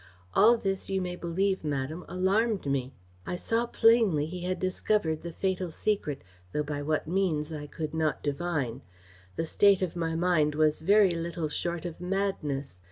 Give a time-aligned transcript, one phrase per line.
[0.33, 2.91] All this you may believe, madam, alarmed me.
[3.27, 7.93] I saw plainly he had discovered the fatal secret, though by what means I could
[7.93, 8.81] not divine.
[9.35, 12.79] The state of my mind was very little short of madness.